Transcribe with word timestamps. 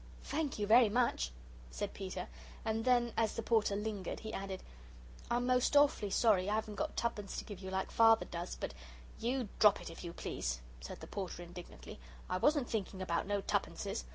"Thank 0.23 0.57
you 0.57 0.65
very 0.65 0.89
much," 0.89 1.29
said 1.69 1.93
Peter, 1.93 2.27
and 2.65 2.85
then, 2.85 3.13
as 3.15 3.35
the 3.35 3.43
Porter 3.43 3.75
lingered, 3.75 4.21
he 4.21 4.33
added: 4.33 4.63
"I'm 5.29 5.45
most 5.45 5.77
awfully 5.77 6.09
sorry 6.09 6.49
I 6.49 6.55
haven't 6.55 6.73
got 6.73 6.97
twopence 6.97 7.37
to 7.37 7.45
give 7.45 7.59
you 7.59 7.69
like 7.69 7.91
Father 7.91 8.25
does, 8.25 8.55
but" 8.55 8.73
"You 9.25 9.47
drop 9.59 9.79
it 9.79 9.91
if 9.91 10.03
you 10.03 10.11
please," 10.11 10.59
said 10.79 11.01
the 11.01 11.05
Porter, 11.05 11.43
indignantly. 11.43 11.99
"I 12.31 12.37
wasn't 12.39 12.67
thinking 12.67 12.99
about 12.99 13.27
no 13.27 13.41
tuppences. 13.41 14.05